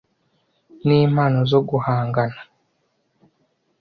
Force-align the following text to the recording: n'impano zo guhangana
n'impano 0.85 1.39
zo 1.51 1.59
guhangana 1.69 2.39